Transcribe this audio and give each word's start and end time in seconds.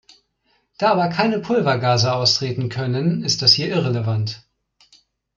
Da 0.79 0.89
aber 0.93 1.09
keine 1.09 1.37
Pulvergase 1.37 2.11
austreten 2.11 2.69
können 2.69 3.23
ist 3.23 3.43
das 3.43 3.53
hier 3.53 3.67
irrelevant. 3.67 4.47